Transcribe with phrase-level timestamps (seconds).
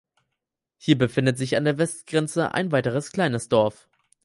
[0.79, 3.87] Hier befindet sich an der Westgrenze ein weiteres kleines Dorf.